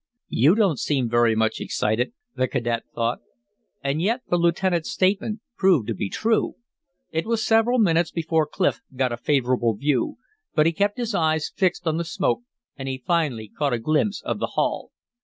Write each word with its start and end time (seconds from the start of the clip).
"You 0.29 0.55
don't 0.55 0.79
seem 0.79 1.07
very 1.11 1.35
much 1.35 1.59
excited," 1.61 2.13
the 2.35 2.47
cadet 2.47 2.85
thought. 2.95 3.19
And 3.83 4.01
yet 4.01 4.21
the 4.27 4.35
lieutenant's 4.39 4.89
statement 4.89 5.41
proved 5.55 5.85
to 5.89 5.93
be 5.93 6.09
true. 6.09 6.55
It 7.11 7.27
was 7.27 7.43
several 7.45 7.77
minutes 7.77 8.09
before 8.09 8.47
Clif 8.47 8.79
got 8.95 9.11
a 9.11 9.17
favorable 9.17 9.75
view; 9.75 10.17
but 10.55 10.65
he 10.65 10.71
kept 10.73 10.97
his 10.97 11.13
eyes 11.13 11.51
fixed 11.55 11.85
on 11.85 11.97
the 11.97 12.03
smoke 12.03 12.41
and 12.75 12.87
he 12.87 13.03
finally 13.05 13.47
caught 13.47 13.73
a 13.73 13.77
glimpse 13.77 14.23
of 14.23 14.39
the 14.39 14.53
hull. 14.55 14.89